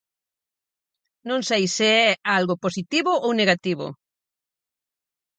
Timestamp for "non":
1.29-1.39